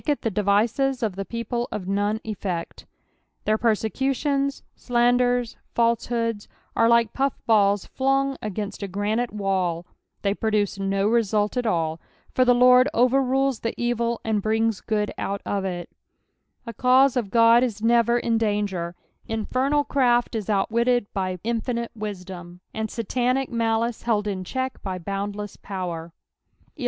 lh 0.07 0.15
the 0.21 0.31
den'uxt 0.31 1.03
of 1.03 1.15
the 1.15 1.23
people 1.23 1.67
of 1.71 1.87
none 1.87 2.19
effect.'" 2.23 2.87
Cllicir 3.45 3.59
persecutions, 3.59 4.63
sinnden, 4.75 5.55
fniaehoods, 5.75 6.47
are 6.75 6.87
tike 6.89 7.13
puff 7.13 7.39
balls 7.45 7.85
flung 7.85 8.35
against 8.41 8.81
a 8.81 8.87
grauito 8.87 9.31
wall— 9.31 9.85
they 10.23 10.33
prodw^ 10.33 10.79
no 10.79 11.07
result 11.07 11.55
at 11.55 11.67
all; 11.67 12.01
for 12.33 12.43
the 12.43 12.55
Lord 12.55 12.89
overrules 12.95 13.59
the 13.59 13.79
evil, 13.79 14.19
and 14.25 14.41
brings 14.41 14.81
good 14.81 15.11
out 15.19 15.43
ofiy 15.43 15.85
The 16.65 16.73
cause 16.73 17.15
of 17.15 17.29
God 17.29 17.61
Is 17.61 17.83
never 17.83 18.17
in 18.17 18.39
danger: 18.39 18.95
infernal 19.27 19.83
craft 19.83 20.33
is 20.33 20.47
outwittecf 20.47 21.05
by 21.13 21.37
infinite 21.43 21.91
wisdom, 21.95 22.61
and 22.73 22.89
Satanic 22.89 23.51
malice 23.51 24.01
held 24.01 24.25
in 24.27 24.43
check 24.43 24.81
tiy 24.81 24.97
boundless 24.97 25.57
power, 25.57 26.11
11. 26.75 26.79